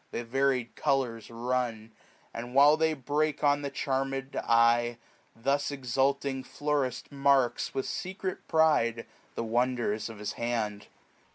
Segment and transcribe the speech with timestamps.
[0.09, 1.91] The varied coloias run;
[2.33, 4.97] and while they break On the charm'd eye,
[5.39, 10.87] th' exulting florist marks, 540 With secret pride, the wonders of his hand.